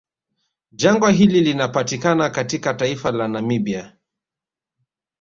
[0.71, 3.95] Jangwa hili linapatikana katika taifa la Namibia